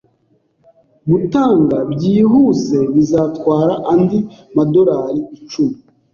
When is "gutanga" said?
1.09-1.77